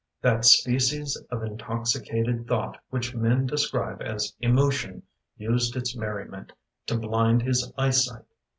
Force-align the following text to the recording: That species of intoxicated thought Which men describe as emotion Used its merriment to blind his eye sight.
That 0.23 0.45
species 0.45 1.15
of 1.29 1.43
intoxicated 1.43 2.47
thought 2.47 2.75
Which 2.89 3.13
men 3.13 3.45
describe 3.45 4.01
as 4.01 4.33
emotion 4.39 5.03
Used 5.37 5.75
its 5.75 5.95
merriment 5.95 6.53
to 6.87 6.97
blind 6.97 7.43
his 7.43 7.71
eye 7.77 7.91
sight. 7.91 8.25